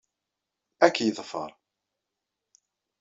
[0.85, 1.51] Ad k-yeḍfer.